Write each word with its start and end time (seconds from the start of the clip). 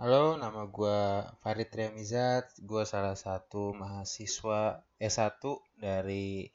Halo, 0.00 0.32
nama 0.40 0.64
gue 0.64 1.00
Farid 1.44 1.68
Remizat. 1.76 2.56
Gue 2.64 2.88
salah 2.88 3.12
satu 3.12 3.76
mahasiswa 3.76 4.80
S1 4.96 5.44
dari 5.76 6.48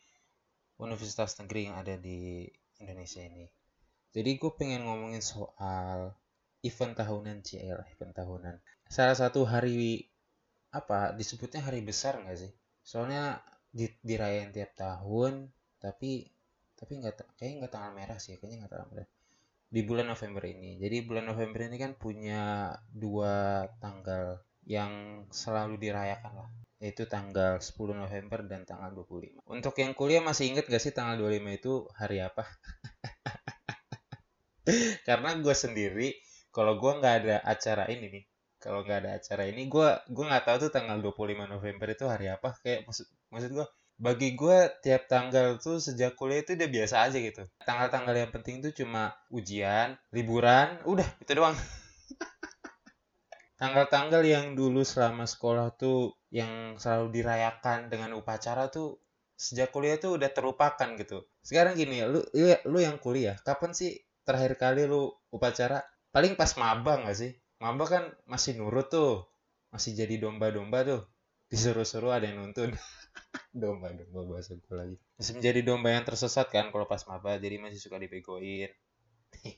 Universitas 0.81 1.37
Negeri 1.37 1.69
yang 1.69 1.77
ada 1.77 1.93
di 1.93 2.49
Indonesia 2.81 3.21
ini. 3.21 3.45
Jadi 4.17 4.41
gue 4.41 4.49
pengen 4.49 4.89
ngomongin 4.89 5.21
soal 5.21 6.17
event 6.65 6.97
tahunan 6.97 7.45
CL, 7.45 7.85
event 7.85 8.17
tahunan. 8.17 8.55
Salah 8.89 9.13
satu 9.13 9.45
hari 9.45 10.09
apa 10.73 11.13
disebutnya 11.13 11.61
hari 11.61 11.85
besar 11.85 12.17
nggak 12.17 12.49
sih? 12.49 12.49
Soalnya 12.81 13.45
di, 13.69 13.85
dirayain 14.01 14.49
tiap 14.49 14.73
tahun, 14.73 15.53
tapi 15.77 16.25
tapi 16.73 16.97
nggak 16.97 17.37
kayaknya 17.37 17.55
nggak 17.61 17.73
tanggal 17.77 17.93
merah 17.93 18.17
sih, 18.17 18.41
kayaknya 18.41 18.65
nggak 18.65 18.73
tanggal 18.73 18.89
merah 18.89 19.14
di 19.69 19.81
bulan 19.83 20.11
November 20.11 20.43
ini. 20.45 20.77
Jadi 20.79 20.97
bulan 21.05 21.25
November 21.29 21.59
ini 21.67 21.77
kan 21.81 21.93
punya 21.97 22.73
dua 22.89 23.65
tanggal 23.81 24.39
yang 24.65 25.23
selalu 25.29 25.77
dirayakan 25.77 26.33
lah 26.41 26.49
yaitu 26.75 27.07
tanggal 27.07 27.57
10 27.57 27.95
November 27.95 28.43
dan 28.43 28.67
tanggal 28.67 28.91
25. 28.91 29.47
Untuk 29.47 29.73
yang 29.79 29.95
kuliah 29.95 30.19
masih 30.19 30.51
inget 30.51 30.67
gak 30.67 30.83
sih 30.83 30.91
tanggal 30.91 31.15
25 31.17 31.55
itu 31.55 31.73
hari 31.95 32.19
apa? 32.19 32.43
Karena 35.07 35.33
gue 35.39 35.55
sendiri, 35.55 36.13
kalau 36.51 36.75
gue 36.75 36.91
nggak 36.99 37.15
ada 37.23 37.37
acara 37.41 37.87
ini 37.87 38.05
nih, 38.11 38.23
kalau 38.57 38.81
nggak 38.83 38.99
ada 39.05 39.11
acara 39.21 39.43
ini, 39.45 39.69
gue 39.69 39.87
gue 40.09 40.25
nggak 40.25 40.45
tahu 40.45 40.57
tuh 40.67 40.71
tanggal 40.73 40.97
25 40.99 41.45
November 41.47 41.87
itu 41.93 42.05
hari 42.09 42.27
apa. 42.33 42.57
Kayak 42.65 42.89
maksud 42.89 43.07
maksud 43.29 43.49
gue 43.53 43.67
bagi 43.95 44.35
gue 44.35 44.57
tiap 44.83 45.07
tanggal 45.07 45.55
tuh 45.55 45.79
sejak 45.79 46.19
kuliah 46.19 46.43
itu 46.43 46.59
udah 46.59 46.69
biasa 46.69 46.95
aja 47.07 47.17
gitu. 47.19 47.43
Tanggal-tanggal 47.63 48.15
yang 48.15 48.31
penting 48.31 48.59
tuh 48.59 48.75
cuma 48.75 49.15
ujian, 49.31 49.95
liburan, 50.11 50.83
udah 50.83 51.07
itu 51.23 51.31
doang. 51.31 51.55
Tanggal-tanggal 53.55 54.19
yang 54.27 54.51
dulu 54.51 54.83
selama 54.83 55.23
sekolah 55.23 55.79
tuh 55.79 56.19
yang 56.27 56.75
selalu 56.75 57.23
dirayakan 57.23 57.87
dengan 57.87 58.11
upacara 58.19 58.67
tuh 58.67 58.99
sejak 59.39 59.71
kuliah 59.71 59.95
tuh 59.95 60.19
udah 60.19 60.27
terlupakan 60.27 60.89
gitu. 60.99 61.23
Sekarang 61.39 61.79
gini, 61.79 62.03
lu 62.03 62.19
lu, 62.35 62.51
lu 62.67 62.79
yang 62.83 62.99
kuliah, 62.99 63.39
kapan 63.47 63.71
sih 63.71 63.95
terakhir 64.27 64.59
kali 64.59 64.83
lu 64.83 65.07
upacara? 65.31 65.87
Paling 66.11 66.35
pas 66.35 66.51
maba 66.59 66.99
gak 67.07 67.15
sih? 67.15 67.31
Maba 67.63 67.87
kan 67.87 68.03
masih 68.27 68.59
nurut 68.59 68.91
tuh, 68.91 69.23
masih 69.71 69.95
jadi 69.95 70.19
domba-domba 70.19 70.83
tuh. 70.83 71.01
Disuruh-suruh 71.55 72.11
ada 72.11 72.27
yang 72.27 72.43
nuntun. 72.43 72.75
domba-domba 73.55 74.27
bahasa 74.27 74.59
gue 74.59 74.75
lagi. 74.75 74.99
Masih 75.15 75.39
menjadi 75.39 75.59
domba 75.63 75.95
yang 75.95 76.03
tersesat 76.03 76.51
kan 76.51 76.67
kalau 76.75 76.83
pas 76.83 76.99
maba, 77.07 77.39
jadi 77.39 77.55
masih 77.63 77.79
suka 77.79 77.95
dibegoin. 77.95 78.67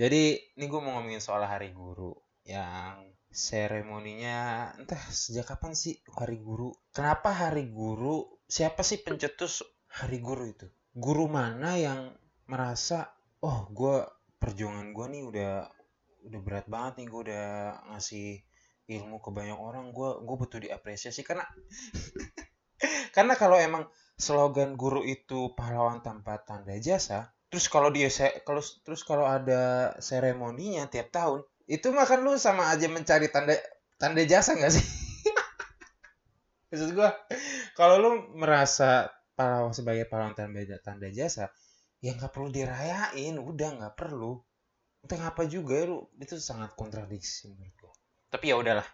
Jadi 0.00 0.22
ini 0.56 0.64
gue 0.64 0.80
mau 0.80 0.96
ngomongin 0.96 1.20
soal 1.20 1.44
hari 1.44 1.76
guru 1.76 2.16
yang 2.48 3.04
seremoninya 3.28 4.72
entah 4.80 4.96
sejak 5.12 5.52
kapan 5.52 5.76
sih 5.76 6.00
hari 6.08 6.40
guru. 6.40 6.72
Kenapa 6.88 7.36
hari 7.36 7.68
guru? 7.68 8.24
Siapa 8.48 8.80
sih 8.80 9.04
pencetus 9.04 9.60
hari 9.92 10.24
guru 10.24 10.48
itu? 10.48 10.72
Guru 10.96 11.28
mana 11.28 11.76
yang 11.76 12.16
merasa 12.48 13.12
oh 13.44 13.68
gue 13.68 14.08
perjuangan 14.40 14.88
gue 14.96 15.06
nih 15.12 15.22
udah 15.28 15.52
udah 16.32 16.40
berat 16.40 16.66
banget 16.72 17.04
nih 17.04 17.06
gue 17.12 17.20
udah 17.28 17.48
ngasih 17.92 18.40
ilmu 18.90 19.22
ke 19.22 19.30
banyak 19.30 19.54
orang 19.54 19.94
gue 19.94 20.10
gue 20.26 20.36
butuh 20.36 20.58
diapresiasi 20.58 21.22
karena 21.22 21.46
karena 23.14 23.38
kalau 23.38 23.54
emang 23.54 23.86
slogan 24.18 24.74
guru 24.74 25.06
itu 25.06 25.54
pahlawan 25.54 26.02
tanpa 26.02 26.42
tanda 26.42 26.74
jasa 26.82 27.30
terus 27.46 27.70
kalau 27.70 27.94
dia 27.94 28.10
kalau 28.42 28.62
terus 28.82 29.06
kalau 29.06 29.26
ada 29.26 29.94
seremoninya 30.02 30.90
tiap 30.90 31.14
tahun 31.14 31.46
itu 31.70 31.94
mah 31.94 32.02
kan 32.02 32.26
lu 32.26 32.34
sama 32.34 32.66
aja 32.74 32.90
mencari 32.90 33.30
tanda 33.30 33.54
tanda 33.94 34.26
jasa 34.26 34.58
nggak 34.58 34.74
sih? 34.74 34.82
Maksud 36.74 36.98
gua 36.98 37.14
kalau 37.78 38.02
lu 38.02 38.10
merasa 38.34 39.06
pahlawan 39.38 39.70
sebagai 39.70 40.10
pahlawan 40.10 40.34
tanda 40.34 40.66
tanda 40.82 41.06
jasa 41.14 41.46
ya 42.02 42.10
nggak 42.18 42.34
perlu 42.34 42.50
dirayain 42.50 43.38
udah 43.38 43.68
nggak 43.78 43.94
perlu. 43.94 44.42
Entah 45.06 45.32
apa 45.32 45.46
juga 45.46 45.86
lu 45.86 46.10
itu 46.18 46.36
sangat 46.42 46.74
kontradiksi 46.74 47.54
menurut 47.54 47.72
gua 47.78 47.94
tapi 48.30 48.54
ya 48.54 48.56
udahlah. 48.56 48.86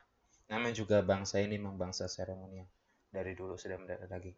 Namanya 0.48 0.74
juga 0.74 1.04
bangsa 1.04 1.38
ini 1.44 1.60
memang 1.60 1.76
bangsa 1.76 2.08
seremonial. 2.08 2.66
Dari 3.12 3.36
dulu 3.36 3.54
sudah 3.60 3.76
mendadak 3.76 4.08
lagi. 4.08 4.32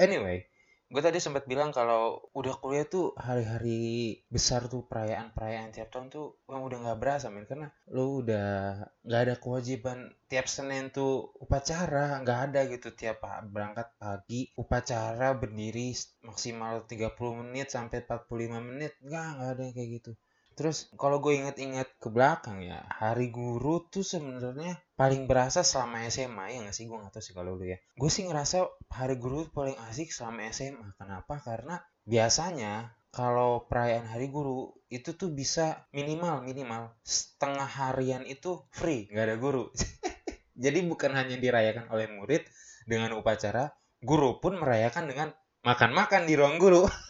Anyway 0.00 0.48
gue 0.88 1.02
tadi 1.04 1.20
sempat 1.20 1.44
bilang 1.44 1.68
kalau 1.68 2.32
udah 2.32 2.56
kuliah 2.64 2.88
tuh 2.88 3.12
hari-hari 3.20 4.16
besar 4.32 4.72
tuh 4.72 4.88
perayaan-perayaan 4.88 5.68
tiap 5.68 5.92
tahun 5.92 6.08
tuh 6.08 6.40
emang 6.48 6.64
udah 6.64 6.78
nggak 6.80 6.98
berasa 6.98 7.28
men. 7.28 7.44
Karena 7.44 7.68
lo 7.92 8.24
udah 8.24 8.80
nggak 9.04 9.20
ada 9.28 9.34
kewajiban 9.36 10.08
tiap 10.32 10.48
senin 10.48 10.88
tuh 10.88 11.28
upacara 11.44 12.24
nggak 12.24 12.40
ada 12.48 12.60
gitu. 12.72 12.88
Tiap 12.96 13.20
berangkat 13.52 13.92
pagi 14.00 14.48
upacara 14.56 15.36
berdiri 15.36 15.92
maksimal 16.24 16.88
30 16.88 17.12
menit 17.44 17.68
sampai 17.68 18.00
45 18.08 18.56
menit. 18.72 18.96
Nggak 19.04 19.26
nggak 19.36 19.50
ada 19.52 19.62
yang 19.68 19.76
kayak 19.76 19.90
gitu 20.00 20.12
Terus 20.58 20.90
kalau 20.98 21.22
gue 21.22 21.38
inget-inget 21.38 21.86
ke 22.02 22.10
belakang 22.10 22.66
ya, 22.66 22.82
hari 22.90 23.30
guru 23.30 23.86
tuh 23.86 24.02
sebenarnya 24.02 24.74
paling 24.98 25.30
berasa 25.30 25.62
selama 25.62 26.02
SMA 26.10 26.50
ya 26.50 26.58
nggak 26.66 26.74
sih? 26.74 26.90
Gue 26.90 26.98
nggak 26.98 27.14
tahu 27.14 27.22
sih 27.22 27.30
kalau 27.30 27.54
lu 27.54 27.62
ya. 27.62 27.78
Gue 27.94 28.10
sih 28.10 28.26
ngerasa 28.26 28.66
hari 28.90 29.14
guru 29.22 29.46
paling 29.54 29.78
asik 29.86 30.10
selama 30.10 30.50
SMA. 30.50 30.98
Kenapa? 30.98 31.38
Karena 31.46 31.78
biasanya 32.02 32.90
kalau 33.14 33.70
perayaan 33.70 34.10
hari 34.10 34.34
guru 34.34 34.74
itu 34.90 35.14
tuh 35.14 35.30
bisa 35.30 35.86
minimal 35.94 36.42
minimal 36.42 36.90
setengah 37.06 37.70
harian 37.70 38.26
itu 38.26 38.66
free 38.74 39.06
nggak 39.14 39.26
ada 39.30 39.36
guru. 39.38 39.70
Jadi 40.64 40.82
bukan 40.90 41.14
hanya 41.14 41.38
dirayakan 41.38 41.86
oleh 41.94 42.10
murid 42.10 42.42
dengan 42.82 43.14
upacara, 43.14 43.70
guru 44.02 44.42
pun 44.42 44.58
merayakan 44.58 45.06
dengan 45.06 45.28
makan-makan 45.62 46.26
di 46.26 46.34
ruang 46.34 46.58
guru. 46.58 46.82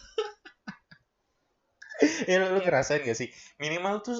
ya 2.29 2.39
lu, 2.39 2.57
lu 2.57 2.59
ngerasain 2.63 3.03
gak 3.03 3.17
sih? 3.17 3.29
Minimal 3.59 4.03
tuh 4.03 4.19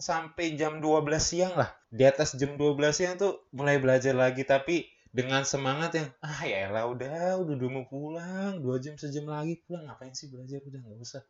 sampai 0.00 0.56
jam 0.56 0.80
12 0.80 1.06
siang 1.20 1.54
lah. 1.54 1.70
Di 1.92 2.08
atas 2.08 2.34
jam 2.34 2.56
12 2.56 2.78
siang 2.90 3.14
tuh 3.20 3.46
mulai 3.52 3.76
belajar 3.76 4.16
lagi 4.16 4.42
tapi 4.48 4.88
dengan 5.10 5.42
semangat 5.42 5.90
yang 5.98 6.08
ah 6.22 6.42
ya 6.46 6.70
lah 6.70 6.86
udah 6.86 7.42
udah 7.42 7.54
udah 7.58 7.70
mau 7.70 7.82
pulang 7.90 8.62
dua 8.62 8.78
jam 8.78 8.94
sejam 8.94 9.26
lagi 9.26 9.58
pulang 9.66 9.90
ngapain 9.90 10.14
sih 10.14 10.30
belajar? 10.30 10.62
Udah 10.62 10.80
nggak 10.80 10.98
usah. 11.02 11.22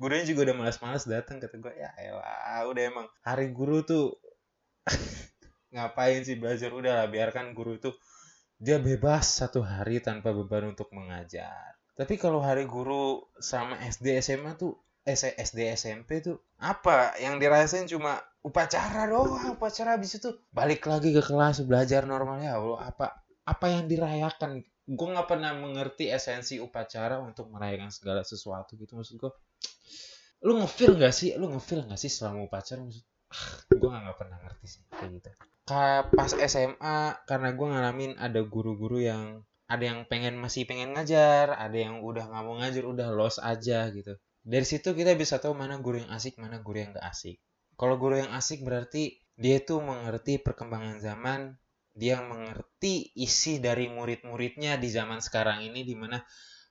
Gurunya 0.00 0.24
juga 0.24 0.50
udah 0.50 0.56
malas-malas 0.56 1.04
datang 1.04 1.36
kata 1.36 1.60
gue 1.60 1.72
ya 1.76 1.92
elah 2.00 2.64
udah 2.64 2.82
emang 2.82 3.06
hari 3.20 3.52
guru 3.52 3.84
tuh 3.84 4.16
ngapain 5.76 6.24
sih 6.24 6.40
belajar? 6.40 6.72
Udah 6.72 7.04
lah 7.04 7.06
biarkan 7.12 7.52
guru 7.52 7.76
tuh 7.76 7.94
dia 8.56 8.80
bebas 8.80 9.36
satu 9.36 9.60
hari 9.60 10.00
tanpa 10.00 10.32
beban 10.32 10.72
untuk 10.72 10.88
mengajar. 10.96 11.76
Tapi 11.92 12.16
kalau 12.16 12.40
hari 12.40 12.64
guru 12.64 13.20
sama 13.36 13.76
SD 13.84 14.16
SMA 14.24 14.56
tuh 14.56 14.80
SD 15.06 15.70
SMP 15.78 16.18
tuh 16.18 16.42
apa? 16.58 17.14
Yang 17.22 17.34
dirasain 17.38 17.86
cuma 17.86 18.18
upacara 18.42 19.06
doang 19.06 19.54
upacara 19.54 19.94
habis 19.94 20.18
itu 20.18 20.34
balik 20.50 20.86
lagi 20.90 21.14
ke 21.14 21.22
kelas 21.22 21.62
belajar 21.62 22.02
normal. 22.02 22.42
Ya 22.42 22.58
Allah 22.58 22.90
apa 22.90 23.22
apa 23.46 23.66
yang 23.70 23.86
dirayakan? 23.86 24.66
Gue 24.86 25.08
nggak 25.14 25.30
pernah 25.30 25.54
mengerti 25.54 26.10
esensi 26.10 26.58
upacara 26.58 27.22
untuk 27.22 27.46
merayakan 27.54 27.94
segala 27.94 28.26
sesuatu 28.26 28.74
gitu. 28.74 28.98
Maksud 28.98 29.14
gue 29.22 29.32
lu 30.42 30.58
ngefeel 30.58 30.98
gak 30.98 31.14
sih? 31.14 31.34
Lu 31.38 31.50
ngefeel 31.50 31.86
gak 31.86 31.98
sih 31.98 32.10
selama 32.10 32.46
upacara? 32.46 32.82
Maksud 32.82 33.02
ah, 33.34 33.46
gue 33.74 33.88
nggak 33.90 34.18
pernah 34.18 34.38
ngerti 34.42 34.66
sih 34.66 34.82
kayak 34.90 35.10
gitu. 35.22 35.30
Pas 36.14 36.32
SMA 36.34 36.98
karena 37.26 37.48
gue 37.54 37.66
ngalamin 37.66 38.12
ada 38.18 38.38
guru-guru 38.42 39.02
yang 39.02 39.42
ada 39.66 39.82
yang 39.82 40.06
pengen 40.06 40.38
masih 40.38 40.62
pengen 40.62 40.94
ngajar 40.94 41.50
ada 41.50 41.74
yang 41.74 41.98
udah 41.98 42.30
nggak 42.30 42.42
mau 42.46 42.54
ngajar 42.62 42.86
udah 42.86 43.10
los 43.10 43.42
aja 43.42 43.90
gitu 43.90 44.14
dari 44.46 44.62
situ 44.62 44.94
kita 44.94 45.18
bisa 45.18 45.42
tahu 45.42 45.58
mana 45.58 45.82
guru 45.82 46.06
yang 46.06 46.14
asik, 46.14 46.38
mana 46.38 46.62
guru 46.62 46.78
yang 46.78 46.94
gak 46.94 47.10
asik. 47.10 47.42
Kalau 47.74 47.98
guru 47.98 48.22
yang 48.22 48.30
asik 48.30 48.62
berarti 48.62 49.18
dia 49.34 49.58
itu 49.58 49.82
mengerti 49.82 50.38
perkembangan 50.38 51.02
zaman, 51.02 51.58
dia 51.90 52.22
mengerti 52.22 53.10
isi 53.18 53.58
dari 53.58 53.90
murid-muridnya 53.90 54.78
di 54.78 54.86
zaman 54.86 55.18
sekarang 55.18 55.66
ini 55.66 55.82
di 55.82 55.98
mana 55.98 56.22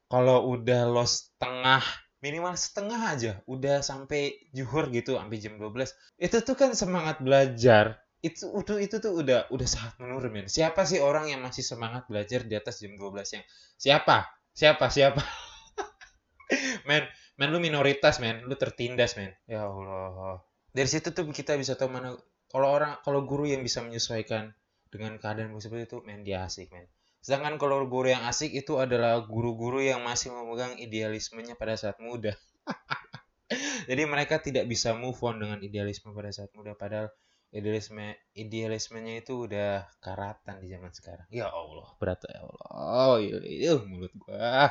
kalau 0.08 0.48
udah 0.56 0.88
los 0.88 1.36
tengah 1.36 1.84
minimal 2.24 2.56
setengah 2.56 3.02
aja 3.12 3.32
udah 3.46 3.84
sampai 3.84 4.50
juhur 4.56 4.90
gitu 4.90 5.20
sampai 5.20 5.38
jam 5.38 5.62
12 5.62 5.92
itu 6.18 6.38
tuh 6.42 6.56
kan 6.56 6.72
semangat 6.78 7.20
belajar. 7.20 8.00
Itu 8.24 8.56
itu 8.56 8.74
itu 8.82 8.96
tuh 9.04 9.22
udah 9.22 9.52
udah 9.52 9.68
sangat 9.68 10.00
menurun 10.02 10.32
men. 10.32 10.48
Siapa 10.50 10.88
sih 10.88 11.04
orang 11.04 11.30
yang 11.30 11.44
masih 11.44 11.62
semangat 11.62 12.08
belajar 12.08 12.42
di 12.48 12.56
atas 12.58 12.82
jam 12.82 12.96
12 12.96 13.36
yang 13.36 13.44
siapa? 13.78 14.32
Siapa? 14.56 14.88
Siapa? 14.88 15.22
Men 16.90 17.06
men 17.36 17.50
lu 17.52 17.60
minoritas 17.60 18.24
men 18.24 18.44
lu 18.48 18.56
tertindas 18.56 19.20
men 19.20 19.32
ya 19.48 19.68
Allah. 19.68 20.44
Dari 20.76 20.90
situ 20.92 21.16
tuh 21.16 21.28
kita 21.32 21.56
bisa 21.56 21.80
tahu 21.80 21.92
mana 21.92 22.16
kalau 22.52 22.68
orang 22.72 23.00
kalau 23.04 23.24
guru 23.24 23.48
yang 23.48 23.64
bisa 23.64 23.84
menyesuaikan 23.84 24.52
dengan 24.92 25.20
keadaan 25.20 25.52
seperti 25.60 25.92
itu 25.92 25.98
men 26.08 26.24
dia 26.24 26.48
asik 26.48 26.72
men 26.72 26.88
sedangkan 27.26 27.58
kalau 27.58 27.90
guru 27.90 28.14
yang 28.14 28.22
asik 28.30 28.54
itu 28.54 28.78
adalah 28.78 29.18
guru-guru 29.26 29.82
yang 29.82 30.06
masih 30.06 30.30
memegang 30.30 30.78
idealismenya 30.78 31.58
pada 31.58 31.74
saat 31.74 31.98
muda. 31.98 32.38
Jadi 33.90 34.06
mereka 34.06 34.38
tidak 34.38 34.70
bisa 34.70 34.94
move 34.94 35.18
on 35.26 35.42
dengan 35.42 35.58
idealisme 35.58 36.14
pada 36.14 36.30
saat 36.30 36.54
muda 36.54 36.78
padahal 36.78 37.10
idealisme 37.50 38.14
idealismenya 38.38 39.26
itu 39.26 39.50
udah 39.50 39.90
karatan 40.06 40.62
di 40.62 40.70
zaman 40.70 40.94
sekarang. 40.94 41.26
Ya 41.34 41.50
Allah 41.50 41.98
berat 41.98 42.22
ya 42.30 42.46
Allah. 42.46 42.70
Oh 42.78 43.18
iya 43.18 43.74
mulut 43.82 44.14
gua 44.22 44.70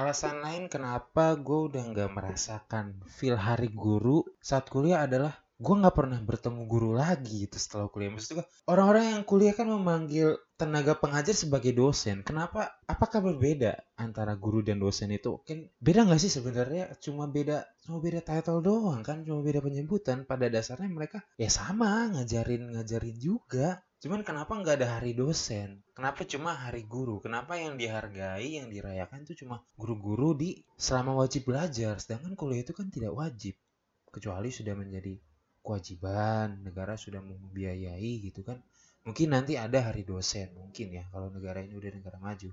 alasan 0.00 0.40
lain 0.40 0.72
kenapa 0.72 1.36
gue 1.36 1.68
udah 1.68 1.82
nggak 1.92 2.10
merasakan 2.16 3.04
feel 3.04 3.36
hari 3.36 3.68
guru 3.68 4.24
saat 4.40 4.64
kuliah 4.72 5.04
adalah 5.04 5.36
gue 5.60 5.74
nggak 5.76 5.92
pernah 5.92 6.16
bertemu 6.24 6.64
guru 6.64 6.96
lagi 6.96 7.44
itu 7.44 7.60
setelah 7.60 7.92
kuliah. 7.92 8.08
Maksud 8.08 8.40
gue 8.40 8.46
orang-orang 8.64 9.12
yang 9.12 9.22
kuliah 9.28 9.52
kan 9.52 9.68
memanggil 9.68 10.40
tenaga 10.56 10.96
pengajar 10.96 11.36
sebagai 11.36 11.76
dosen. 11.76 12.24
Kenapa? 12.24 12.80
Apakah 12.88 13.20
berbeda 13.20 13.76
antara 14.00 14.32
guru 14.40 14.64
dan 14.64 14.80
dosen 14.80 15.12
itu? 15.12 15.44
Kan 15.44 15.68
beda 15.76 16.08
nggak 16.08 16.16
sih 16.16 16.32
sebenarnya? 16.32 16.96
Cuma 17.04 17.28
beda 17.28 17.68
cuma 17.84 18.00
beda 18.00 18.24
title 18.24 18.64
doang 18.64 19.04
kan? 19.04 19.20
Cuma 19.20 19.44
beda 19.44 19.60
penyebutan. 19.60 20.24
Pada 20.24 20.48
dasarnya 20.48 20.88
mereka 20.88 21.20
ya 21.36 21.52
sama 21.52 22.08
ngajarin 22.08 22.72
ngajarin 22.72 23.20
juga 23.20 23.84
Cuman 24.00 24.24
kenapa 24.24 24.56
nggak 24.56 24.80
ada 24.80 24.88
hari 24.96 25.12
dosen? 25.12 25.84
Kenapa 25.92 26.24
cuma 26.24 26.56
hari 26.56 26.88
guru? 26.88 27.20
Kenapa 27.20 27.60
yang 27.60 27.76
dihargai, 27.76 28.56
yang 28.56 28.72
dirayakan 28.72 29.28
itu 29.28 29.44
cuma 29.44 29.60
guru-guru 29.76 30.32
di 30.32 30.64
selama 30.80 31.20
wajib 31.20 31.52
belajar? 31.52 32.00
Sedangkan 32.00 32.32
kuliah 32.32 32.64
itu 32.64 32.72
kan 32.72 32.88
tidak 32.88 33.12
wajib. 33.12 33.60
Kecuali 34.08 34.48
sudah 34.48 34.72
menjadi 34.72 35.20
kewajiban 35.60 36.64
negara 36.64 36.96
sudah 36.96 37.20
membiayai 37.20 38.24
gitu 38.24 38.40
kan 38.40 38.58
mungkin 39.04 39.32
nanti 39.32 39.56
ada 39.56 39.92
hari 39.92 40.04
dosen 40.04 40.52
mungkin 40.56 40.92
ya 40.92 41.04
kalau 41.12 41.28
negara 41.32 41.60
ini 41.60 41.76
udah 41.76 41.92
negara 41.92 42.18
maju 42.20 42.50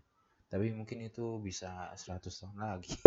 tapi 0.47 0.71
mungkin 0.71 1.03
itu 1.03 1.39
bisa 1.43 1.91
100 1.95 2.23
tahun 2.23 2.57
lagi 2.59 2.95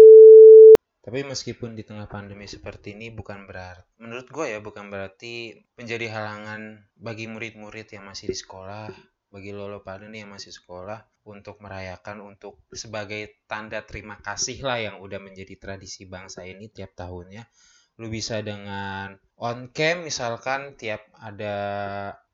tapi 1.00 1.24
meskipun 1.24 1.72
di 1.72 1.82
tengah 1.82 2.06
pandemi 2.06 2.44
seperti 2.44 2.92
ini 2.92 3.08
bukan 3.08 3.48
berarti 3.48 3.88
menurut 4.00 4.28
gue 4.28 4.46
ya 4.52 4.60
bukan 4.60 4.92
berarti 4.92 5.56
menjadi 5.80 6.12
halangan 6.12 6.84
bagi 6.96 7.24
murid-murid 7.28 7.88
yang 7.92 8.04
masih 8.04 8.28
di 8.32 8.36
sekolah 8.36 8.92
bagi 9.30 9.54
lolo 9.54 9.80
pada 9.86 10.10
nih 10.10 10.26
yang 10.26 10.34
masih 10.34 10.50
sekolah 10.50 11.06
untuk 11.22 11.62
merayakan 11.62 12.18
untuk 12.26 12.66
sebagai 12.74 13.46
tanda 13.46 13.86
terima 13.86 14.18
kasih 14.18 14.58
lah 14.66 14.82
yang 14.82 14.96
udah 14.98 15.22
menjadi 15.22 15.54
tradisi 15.54 16.10
bangsa 16.10 16.42
ini 16.42 16.66
tiap 16.66 16.98
tahunnya. 16.98 17.46
Lu 18.02 18.10
bisa 18.10 18.42
dengan 18.42 19.14
on 19.38 19.70
cam 19.70 20.02
misalkan 20.02 20.74
tiap 20.74 21.06
ada 21.14 21.56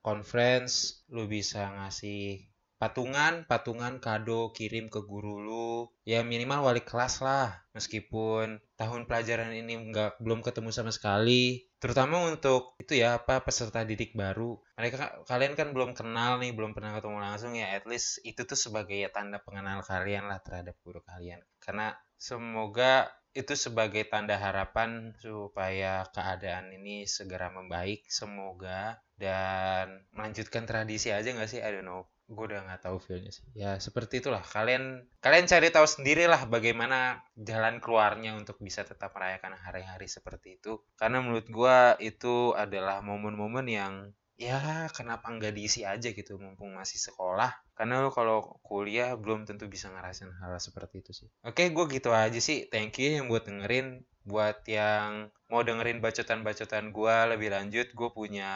conference 0.01 1.05
lu 1.13 1.29
bisa 1.29 1.69
ngasih 1.69 2.49
patungan 2.77 3.49
patungan 3.49 3.99
kado 3.99 4.53
kirim 4.53 4.93
ke 4.93 5.01
guru 5.05 5.41
lu. 5.41 5.89
Ya 6.05 6.21
minimal 6.23 6.65
wali 6.65 6.83
kelas 6.85 7.25
lah. 7.25 7.65
Meskipun 7.73 8.61
tahun 8.77 9.09
pelajaran 9.09 9.53
ini 9.53 9.93
nggak 9.93 10.21
belum 10.21 10.45
ketemu 10.45 10.71
sama 10.73 10.93
sekali. 10.93 11.69
Terutama 11.77 12.25
untuk 12.29 12.77
itu 12.81 12.97
ya 12.97 13.21
apa 13.21 13.45
peserta 13.45 13.85
didik 13.85 14.17
baru. 14.17 14.57
Mereka 14.77 15.27
kalian 15.29 15.53
kan 15.57 15.73
belum 15.73 15.93
kenal 15.97 16.41
nih 16.41 16.53
belum 16.57 16.73
pernah 16.77 16.97
ketemu 16.97 17.19
langsung 17.21 17.53
ya. 17.57 17.73
At 17.77 17.85
least 17.89 18.21
itu 18.25 18.45
tuh 18.45 18.57
sebagai 18.57 18.97
ya 18.97 19.09
tanda 19.13 19.41
pengenal 19.41 19.85
kalian 19.85 20.29
lah 20.29 20.41
terhadap 20.41 20.77
guru 20.85 21.01
kalian. 21.05 21.41
Karena 21.61 21.97
semoga 22.17 23.13
itu 23.37 23.53
sebagai 23.53 24.09
tanda 24.09 24.41
harapan 24.41 25.13
supaya 25.21 26.09
keadaan 26.17 26.73
ini 26.73 27.05
segera 27.05 27.53
membaik 27.53 28.09
semoga 28.09 28.97
dan 29.21 30.09
melanjutkan 30.17 30.65
tradisi 30.65 31.13
aja 31.13 31.29
nggak 31.37 31.51
sih? 31.53 31.61
I 31.61 31.69
don't 31.77 31.85
know. 31.85 32.09
Gue 32.27 32.51
udah 32.51 32.65
nggak 32.65 32.89
tahu 32.89 32.97
feelnya 32.99 33.31
sih. 33.31 33.45
Ya 33.53 33.77
seperti 33.77 34.25
itulah. 34.25 34.41
Kalian 34.43 35.05
kalian 35.21 35.47
cari 35.47 35.69
tahu 35.69 35.87
sendiri 35.87 36.25
lah 36.27 36.49
bagaimana 36.49 37.23
jalan 37.37 37.79
keluarnya 37.79 38.35
untuk 38.35 38.59
bisa 38.59 38.83
tetap 38.83 39.13
merayakan 39.15 39.55
hari-hari 39.61 40.09
seperti 40.09 40.59
itu. 40.59 40.81
Karena 40.97 41.21
menurut 41.21 41.47
gue 41.47 41.79
itu 42.03 42.57
adalah 42.57 43.05
momen-momen 43.05 43.69
yang 43.69 43.95
ya 44.37 44.89
kenapa 44.93 45.33
nggak 45.33 45.57
diisi 45.57 45.89
aja 45.89 46.13
gitu 46.13 46.37
mumpung 46.37 46.77
masih 46.77 47.01
sekolah? 47.01 47.53
Karena 47.73 48.05
lo 48.05 48.13
kalau 48.13 48.61
kuliah 48.61 49.17
belum 49.17 49.49
tentu 49.49 49.65
bisa 49.69 49.89
ngerasain 49.89 50.29
hal 50.29 50.53
seperti 50.61 51.01
itu 51.01 51.13
sih. 51.13 51.29
Oke 51.45 51.73
gue 51.73 51.85
gitu 51.89 52.13
aja 52.13 52.37
sih. 52.37 52.69
Thank 52.69 53.01
you 53.01 53.21
yang 53.21 53.27
buat 53.33 53.49
dengerin. 53.49 54.05
Buat 54.29 54.65
yang 54.69 55.33
mau 55.49 55.65
dengerin 55.65 56.05
bacotan-bacotan 56.05 56.93
gue 56.93 57.17
lebih 57.33 57.49
lanjut 57.53 57.89
gue 57.97 58.09
punya 58.13 58.53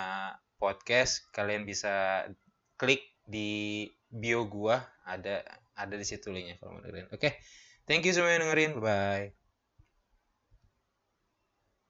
podcast. 0.60 1.24
Kalian 1.32 1.64
bisa 1.64 2.28
klik 2.76 3.00
di 3.24 3.88
bio 4.12 4.44
gue 4.44 4.76
ada 5.06 5.40
ada 5.78 5.94
di 5.96 6.04
situ 6.04 6.28
linknya 6.28 6.60
kalau 6.60 6.76
mau 6.76 6.84
dengerin. 6.84 7.08
Oke 7.08 7.40
thank 7.88 8.04
you 8.04 8.12
semua 8.12 8.36
yang 8.36 8.44
dengerin. 8.44 8.76
Bye 8.76 8.84
bye 8.84 9.39